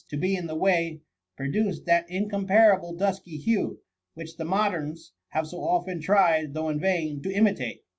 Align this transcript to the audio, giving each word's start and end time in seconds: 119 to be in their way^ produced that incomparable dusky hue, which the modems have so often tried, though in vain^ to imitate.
119 0.09 0.09
to 0.09 0.19
be 0.19 0.35
in 0.35 0.47
their 0.47 0.55
way^ 0.57 1.01
produced 1.37 1.85
that 1.85 2.09
incomparable 2.09 2.91
dusky 2.95 3.37
hue, 3.37 3.79
which 4.15 4.35
the 4.35 4.43
modems 4.43 5.11
have 5.27 5.45
so 5.45 5.63
often 5.63 6.01
tried, 6.01 6.55
though 6.55 6.69
in 6.69 6.79
vain^ 6.79 7.21
to 7.21 7.31
imitate. 7.31 7.83